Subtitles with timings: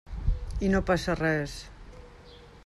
[0.67, 1.55] I no passa res.